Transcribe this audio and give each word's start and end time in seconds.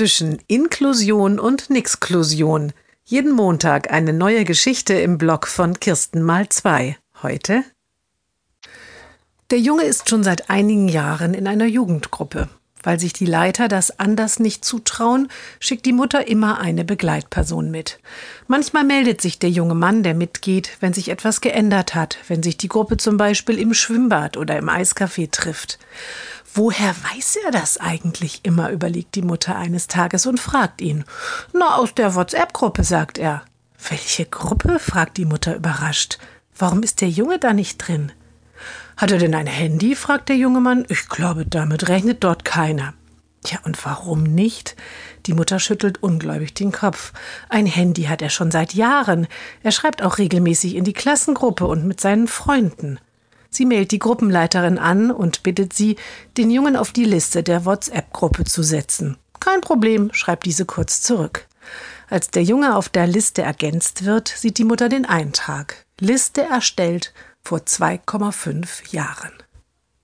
zwischen 0.00 0.38
Inklusion 0.46 1.38
und 1.38 1.68
Nixklusion. 1.68 2.72
Jeden 3.04 3.32
Montag 3.32 3.92
eine 3.92 4.14
neue 4.14 4.44
Geschichte 4.44 4.94
im 4.94 5.18
Blog 5.18 5.46
von 5.46 5.78
Kirsten 5.78 6.22
mal 6.22 6.48
zwei. 6.48 6.96
Heute? 7.22 7.64
Der 9.50 9.58
Junge 9.58 9.82
ist 9.82 10.08
schon 10.08 10.24
seit 10.24 10.48
einigen 10.48 10.88
Jahren 10.88 11.34
in 11.34 11.46
einer 11.46 11.66
Jugendgruppe. 11.66 12.48
Weil 12.82 12.98
sich 12.98 13.12
die 13.12 13.26
Leiter 13.26 13.68
das 13.68 13.98
anders 13.98 14.40
nicht 14.40 14.64
zutrauen, 14.64 15.28
schickt 15.58 15.84
die 15.84 15.92
Mutter 15.92 16.26
immer 16.26 16.60
eine 16.60 16.86
Begleitperson 16.86 17.70
mit. 17.70 18.00
Manchmal 18.46 18.84
meldet 18.84 19.20
sich 19.20 19.38
der 19.38 19.50
junge 19.50 19.74
Mann, 19.74 20.02
der 20.02 20.14
mitgeht, 20.14 20.78
wenn 20.80 20.94
sich 20.94 21.10
etwas 21.10 21.42
geändert 21.42 21.94
hat, 21.94 22.16
wenn 22.28 22.42
sich 22.42 22.56
die 22.56 22.68
Gruppe 22.68 22.96
zum 22.96 23.18
Beispiel 23.18 23.58
im 23.58 23.74
Schwimmbad 23.74 24.38
oder 24.38 24.56
im 24.56 24.70
Eiscafé 24.70 25.30
trifft. 25.30 25.78
Woher 26.52 26.94
weiß 27.12 27.36
er 27.44 27.52
das 27.52 27.78
eigentlich 27.78 28.40
immer, 28.42 28.70
überlegt 28.70 29.14
die 29.14 29.22
Mutter 29.22 29.56
eines 29.56 29.86
Tages 29.86 30.26
und 30.26 30.40
fragt 30.40 30.80
ihn. 30.80 31.04
Na, 31.52 31.76
aus 31.76 31.94
der 31.94 32.14
WhatsApp-Gruppe, 32.14 32.82
sagt 32.82 33.18
er. 33.18 33.42
Welche 33.88 34.26
Gruppe? 34.26 34.78
fragt 34.78 35.16
die 35.16 35.24
Mutter 35.24 35.54
überrascht. 35.54 36.18
Warum 36.56 36.82
ist 36.82 37.00
der 37.00 37.08
Junge 37.08 37.38
da 37.38 37.52
nicht 37.52 37.78
drin? 37.78 38.12
Hat 38.96 39.12
er 39.12 39.18
denn 39.18 39.34
ein 39.34 39.46
Handy? 39.46 39.94
fragt 39.94 40.28
der 40.28 40.36
junge 40.36 40.60
Mann. 40.60 40.84
Ich 40.88 41.08
glaube, 41.08 41.46
damit 41.46 41.88
rechnet 41.88 42.24
dort 42.24 42.44
keiner. 42.44 42.94
Ja, 43.46 43.58
und 43.64 43.82
warum 43.86 44.24
nicht? 44.24 44.76
Die 45.26 45.32
Mutter 45.32 45.58
schüttelt 45.58 46.02
ungläubig 46.02 46.52
den 46.52 46.72
Kopf. 46.72 47.12
Ein 47.48 47.66
Handy 47.66 48.04
hat 48.04 48.20
er 48.20 48.28
schon 48.28 48.50
seit 48.50 48.74
Jahren. 48.74 49.26
Er 49.62 49.70
schreibt 49.72 50.02
auch 50.02 50.18
regelmäßig 50.18 50.74
in 50.74 50.84
die 50.84 50.92
Klassengruppe 50.92 51.66
und 51.66 51.86
mit 51.86 52.00
seinen 52.00 52.28
Freunden. 52.28 52.98
Sie 53.50 53.66
mailt 53.66 53.90
die 53.90 53.98
Gruppenleiterin 53.98 54.78
an 54.78 55.10
und 55.10 55.42
bittet 55.42 55.72
sie, 55.72 55.96
den 56.36 56.50
Jungen 56.50 56.76
auf 56.76 56.92
die 56.92 57.04
Liste 57.04 57.42
der 57.42 57.64
WhatsApp-Gruppe 57.64 58.44
zu 58.44 58.62
setzen. 58.62 59.16
Kein 59.40 59.60
Problem, 59.60 60.10
schreibt 60.12 60.46
diese 60.46 60.64
kurz 60.64 61.02
zurück. 61.02 61.46
Als 62.08 62.30
der 62.30 62.42
Junge 62.42 62.76
auf 62.76 62.88
der 62.88 63.06
Liste 63.06 63.42
ergänzt 63.42 64.04
wird, 64.04 64.28
sieht 64.28 64.58
die 64.58 64.64
Mutter 64.64 64.88
den 64.88 65.04
Eintrag. 65.04 65.84
Liste 65.98 66.42
erstellt 66.42 67.12
vor 67.42 67.60
2,5 67.60 68.92
Jahren. 68.92 69.32